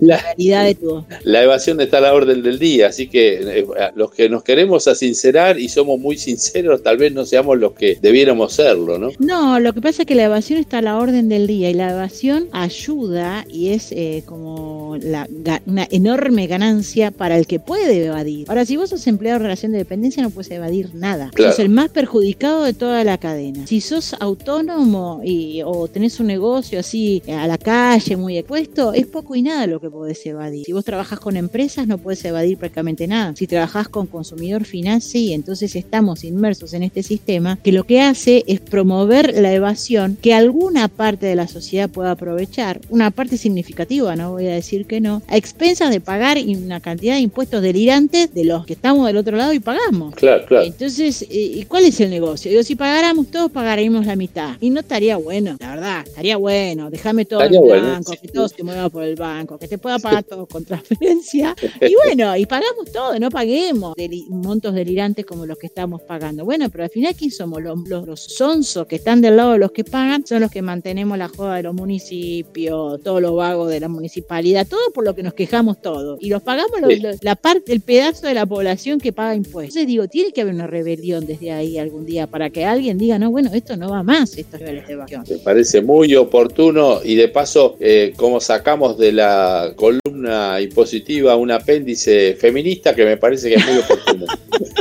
la, 0.00 0.18
realidad 0.18 0.64
de 0.64 0.74
todo. 0.74 1.06
La 1.24 1.42
evasión 1.42 1.80
está 1.80 1.98
a 1.98 2.00
la 2.02 2.14
orden 2.14 2.42
del 2.42 2.58
día, 2.58 2.88
así 2.88 3.08
que 3.08 3.60
eh, 3.60 3.66
los 3.94 4.10
que 4.12 4.28
nos 4.28 4.42
queremos 4.42 4.86
a 4.88 4.94
sincerar 4.94 5.58
y 5.58 5.68
somos 5.68 5.98
muy 5.98 6.16
sinceros, 6.16 6.35
tal 6.82 6.96
vez 6.96 7.12
no 7.12 7.24
seamos 7.24 7.58
los 7.58 7.72
que 7.72 7.98
debiéramos 8.00 8.52
serlo, 8.52 8.98
¿no? 8.98 9.10
No, 9.18 9.58
lo 9.60 9.72
que 9.72 9.80
pasa 9.80 10.02
es 10.02 10.06
que 10.06 10.14
la 10.14 10.24
evasión 10.24 10.58
está 10.58 10.78
a 10.78 10.82
la 10.82 10.98
orden 10.98 11.28
del 11.28 11.46
día 11.46 11.70
y 11.70 11.74
la 11.74 11.92
evasión 11.92 12.48
ayuda 12.52 13.44
y 13.48 13.70
es 13.70 13.92
eh, 13.92 14.22
como 14.26 14.85
la, 15.02 15.28
una 15.66 15.86
enorme 15.90 16.46
ganancia 16.46 17.10
para 17.10 17.36
el 17.36 17.46
que 17.46 17.60
puede 17.60 18.06
evadir. 18.06 18.46
Ahora, 18.48 18.64
si 18.64 18.76
vos 18.76 18.90
sos 18.90 19.06
empleado 19.06 19.36
en 19.36 19.42
relación 19.42 19.72
de 19.72 19.78
dependencia, 19.78 20.22
no 20.22 20.30
puedes 20.30 20.50
evadir 20.50 20.94
nada. 20.94 21.30
Claro. 21.34 21.52
Sos 21.52 21.60
el 21.60 21.68
más 21.68 21.90
perjudicado 21.90 22.64
de 22.64 22.72
toda 22.72 23.04
la 23.04 23.18
cadena. 23.18 23.66
Si 23.66 23.80
sos 23.80 24.14
autónomo 24.20 25.20
y, 25.24 25.62
o 25.64 25.88
tenés 25.88 26.20
un 26.20 26.26
negocio 26.26 26.80
así 26.80 27.22
a 27.28 27.46
la 27.46 27.58
calle, 27.58 28.16
muy 28.16 28.38
expuesto, 28.38 28.92
es 28.92 29.06
poco 29.06 29.34
y 29.34 29.42
nada 29.42 29.66
lo 29.66 29.80
que 29.80 29.90
podés 29.90 30.24
evadir. 30.26 30.64
Si 30.64 30.72
vos 30.72 30.84
trabajas 30.84 31.20
con 31.20 31.36
empresas, 31.36 31.86
no 31.86 31.98
puedes 31.98 32.24
evadir 32.24 32.58
prácticamente 32.58 33.06
nada. 33.06 33.34
Si 33.36 33.46
trabajás 33.46 33.88
con 33.88 34.06
consumidor 34.06 34.64
final, 34.64 35.02
sí. 35.02 35.32
Entonces 35.32 35.76
estamos 35.76 36.24
inmersos 36.24 36.72
en 36.74 36.82
este 36.82 37.02
sistema 37.02 37.58
que 37.62 37.72
lo 37.72 37.84
que 37.84 38.00
hace 38.00 38.44
es 38.46 38.60
promover 38.60 39.34
la 39.40 39.52
evasión 39.52 40.16
que 40.20 40.34
alguna 40.34 40.88
parte 40.88 41.26
de 41.26 41.36
la 41.36 41.48
sociedad 41.48 41.88
pueda 41.90 42.12
aprovechar. 42.12 42.80
Una 42.88 43.10
parte 43.10 43.36
significativa, 43.36 44.16
no 44.16 44.32
voy 44.32 44.46
a 44.46 44.54
decir 44.54 44.85
que 44.86 45.00
no, 45.00 45.22
a 45.28 45.36
expensas 45.36 45.90
de 45.90 46.00
pagar 46.00 46.38
una 46.46 46.80
cantidad 46.80 47.14
de 47.14 47.20
impuestos 47.20 47.62
delirantes 47.62 48.32
de 48.32 48.44
los 48.44 48.66
que 48.66 48.74
estamos 48.74 49.06
del 49.06 49.16
otro 49.16 49.36
lado 49.36 49.52
y 49.52 49.60
pagamos. 49.60 50.14
Claro, 50.14 50.44
claro. 50.46 50.64
Entonces, 50.64 51.22
eh, 51.22 51.26
¿y 51.30 51.64
¿cuál 51.64 51.84
es 51.84 52.00
el 52.00 52.10
negocio? 52.10 52.50
Digo, 52.50 52.62
si 52.62 52.76
pagáramos 52.76 53.28
todos, 53.28 53.50
pagaríamos 53.50 54.06
la 54.06 54.16
mitad. 54.16 54.56
Y 54.60 54.70
no 54.70 54.80
estaría 54.80 55.16
bueno, 55.16 55.56
la 55.60 55.70
verdad, 55.70 56.04
estaría 56.06 56.36
bueno. 56.36 56.90
Déjame 56.90 57.24
todo 57.24 57.42
en 57.42 57.54
el 57.54 57.62
banco, 57.62 58.14
que 58.20 58.28
todo 58.28 58.48
se 58.48 58.62
mueva 58.62 58.88
por 58.88 59.04
el 59.04 59.16
banco, 59.16 59.58
que 59.58 59.68
te 59.68 59.78
pueda 59.78 59.98
pagar 59.98 60.24
todo 60.24 60.46
con 60.46 60.64
transferencia. 60.64 61.54
y 61.80 61.94
bueno, 62.04 62.36
y 62.36 62.46
pagamos 62.46 62.90
todo, 62.92 63.18
no 63.18 63.30
paguemos 63.30 63.94
montos 64.28 64.74
delirantes 64.74 65.24
como 65.24 65.46
los 65.46 65.58
que 65.58 65.66
estamos 65.66 66.02
pagando. 66.02 66.44
Bueno, 66.44 66.68
pero 66.70 66.84
al 66.84 66.90
final, 66.90 67.14
¿quién 67.14 67.30
somos? 67.30 67.62
Los, 67.62 67.78
los, 67.88 68.20
sonsos 68.20 68.86
que 68.86 68.96
están 68.96 69.20
del 69.20 69.36
lado 69.36 69.52
de 69.52 69.58
los 69.58 69.72
que 69.72 69.84
pagan 69.84 70.26
son 70.26 70.40
los 70.40 70.50
que 70.50 70.62
mantenemos 70.62 71.16
la 71.18 71.28
joda 71.28 71.56
de 71.56 71.62
los 71.64 71.74
municipios, 71.74 73.02
todos 73.02 73.20
los 73.20 73.34
vagos 73.34 73.70
de 73.70 73.80
la 73.80 73.88
municipalidad, 73.88 74.66
todo 74.66 74.75
por 74.94 75.04
lo 75.04 75.14
que 75.14 75.22
nos 75.22 75.34
quejamos 75.34 75.80
todos. 75.80 76.18
Y 76.20 76.28
los 76.28 76.42
pagamos 76.42 76.80
la 77.20 77.36
parte, 77.36 77.72
el 77.72 77.80
pedazo 77.80 78.26
de 78.26 78.34
la 78.34 78.46
población 78.46 79.00
que 79.00 79.12
paga 79.12 79.34
impuestos. 79.34 79.76
Entonces 79.76 79.86
digo, 79.86 80.08
tiene 80.08 80.32
que 80.32 80.40
haber 80.40 80.54
una 80.54 80.66
rebelión 80.66 81.26
desde 81.26 81.52
ahí 81.52 81.78
algún 81.78 82.06
día 82.06 82.26
para 82.26 82.50
que 82.50 82.64
alguien 82.64 82.98
diga, 82.98 83.18
no, 83.18 83.30
bueno, 83.30 83.50
esto 83.52 83.76
no 83.76 83.90
va 83.90 84.02
más, 84.02 84.36
estos 84.36 84.60
niveles 84.60 84.86
de 84.86 84.94
evasión. 84.94 85.24
Me 85.28 85.38
parece 85.38 85.80
muy 85.80 86.14
oportuno 86.14 87.00
y 87.04 87.14
de 87.14 87.28
paso, 87.28 87.76
eh, 87.80 88.12
como 88.16 88.40
sacamos 88.40 88.98
de 88.98 89.12
la 89.12 89.72
columna 89.76 90.60
impositiva 90.60 91.36
un 91.36 91.50
apéndice 91.50 92.36
feminista 92.38 92.94
que 92.94 93.04
me 93.04 93.16
parece 93.16 93.48
que 93.48 93.56
es 93.56 93.66
muy 93.66 93.78
oportuno. 93.78 94.26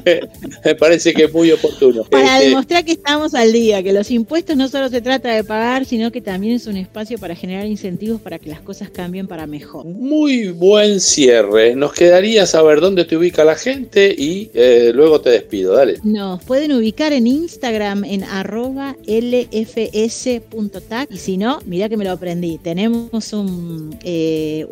me 0.65 0.75
parece 0.75 1.13
que 1.13 1.25
es 1.25 1.33
muy 1.33 1.51
oportuno. 1.51 2.03
Para 2.03 2.37
este, 2.37 2.49
demostrar 2.49 2.85
que 2.85 2.93
estamos 2.93 3.33
al 3.33 3.51
día, 3.51 3.83
que 3.83 3.93
los 3.93 4.11
impuestos 4.11 4.55
no 4.55 4.67
solo 4.67 4.89
se 4.89 5.01
trata 5.01 5.33
de 5.33 5.43
pagar, 5.43 5.85
sino 5.85 6.11
que 6.11 6.21
también 6.21 6.55
es 6.55 6.67
un 6.67 6.77
espacio 6.77 7.17
para 7.17 7.35
generar 7.35 7.65
incentivos 7.65 8.21
para 8.21 8.39
que 8.39 8.49
las 8.49 8.61
cosas 8.61 8.89
cambien 8.89 9.27
para 9.27 9.47
mejor. 9.47 9.84
Muy 9.85 10.47
buen 10.47 10.99
cierre. 10.99 11.75
Nos 11.75 11.93
quedaría 11.93 12.47
saber 12.47 12.81
dónde 12.81 13.05
te 13.05 13.17
ubica 13.17 13.45
la 13.45 13.53
gente 13.53 14.15
y 14.17 14.49
eh, 14.55 14.91
luego 14.95 15.21
te 15.21 15.29
despido. 15.29 15.75
Dale. 15.75 15.99
Nos 16.03 16.43
pueden 16.43 16.71
ubicar 16.71 17.13
en 17.13 17.27
Instagram 17.27 18.03
en 18.03 18.23
arroba 18.23 18.95
lfs.tag 19.05 21.07
y 21.11 21.17
si 21.17 21.37
no, 21.37 21.59
mira 21.67 21.87
que 21.87 21.97
me 21.97 22.03
lo 22.03 22.13
aprendí. 22.13 22.57
Tenemos 22.57 23.31
un, 23.33 23.95
eh, 24.03 24.65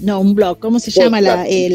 no, 0.00 0.20
un 0.20 0.34
blog, 0.34 0.58
¿cómo 0.58 0.80
se 0.80 0.90
llama? 0.90 1.20
La, 1.20 1.46
el, 1.46 1.74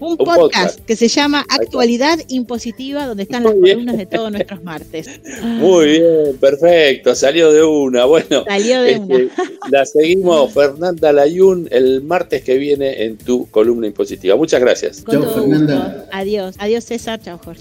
un, 0.00 0.16
podcast, 0.16 0.80
que 0.80 0.96
se 0.96 1.06
llama 1.06 1.46
Actualidad 1.48 2.18
Impositiva, 2.26 3.06
donde 3.06 3.22
están 3.22 3.44
las 3.44 3.52
columnas 3.52 3.96
de 3.96 4.06
todos 4.06 4.32
nuestros 4.32 4.64
martes. 4.64 5.20
Muy 5.42 6.00
bien, 6.00 6.36
perfecto, 6.40 7.14
salió 7.14 7.52
de 7.52 7.62
una. 7.62 8.04
Bueno, 8.04 8.42
salió 8.48 8.82
de 8.82 8.98
una. 8.98 9.14
Este, 9.14 9.30
la 9.70 9.86
seguimos, 9.86 10.52
Fernanda 10.52 11.12
Layún, 11.12 11.68
el 11.70 12.02
martes 12.06 12.42
que 12.42 12.56
viene 12.56 13.04
en 13.04 13.16
tu 13.16 13.48
columna 13.50 13.86
impositiva. 13.86 14.36
Muchas 14.36 14.60
gracias. 14.60 15.04
Chao, 15.04 15.22
Fernanda. 15.22 16.06
Adiós, 16.12 16.56
adiós 16.58 16.84
César, 16.84 17.20
chao 17.20 17.38
Jorge. 17.38 17.54